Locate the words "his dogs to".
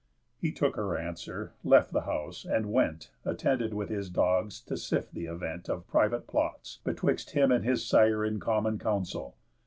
3.89-4.75